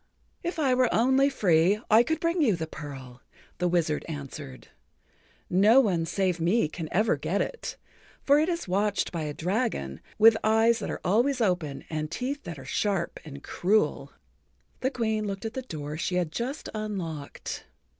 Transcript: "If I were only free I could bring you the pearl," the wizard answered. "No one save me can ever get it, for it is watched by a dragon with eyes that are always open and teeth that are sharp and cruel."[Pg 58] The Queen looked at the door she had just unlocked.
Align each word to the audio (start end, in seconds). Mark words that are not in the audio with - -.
"If 0.41 0.57
I 0.57 0.73
were 0.73 0.91
only 0.91 1.29
free 1.29 1.79
I 1.91 2.01
could 2.01 2.19
bring 2.19 2.41
you 2.41 2.55
the 2.55 2.65
pearl," 2.65 3.21
the 3.59 3.67
wizard 3.67 4.03
answered. 4.09 4.69
"No 5.47 5.79
one 5.79 6.07
save 6.07 6.39
me 6.39 6.67
can 6.69 6.89
ever 6.91 7.15
get 7.17 7.39
it, 7.39 7.77
for 8.23 8.39
it 8.39 8.49
is 8.49 8.67
watched 8.67 9.11
by 9.11 9.21
a 9.21 9.33
dragon 9.35 10.01
with 10.17 10.37
eyes 10.43 10.79
that 10.79 10.89
are 10.89 11.01
always 11.05 11.39
open 11.39 11.85
and 11.87 12.09
teeth 12.09 12.45
that 12.45 12.57
are 12.57 12.65
sharp 12.65 13.19
and 13.23 13.43
cruel."[Pg 13.43 14.13
58] 14.81 14.81
The 14.81 14.89
Queen 14.89 15.27
looked 15.27 15.45
at 15.45 15.53
the 15.53 15.61
door 15.61 15.97
she 15.97 16.15
had 16.15 16.31
just 16.31 16.67
unlocked. 16.73 17.65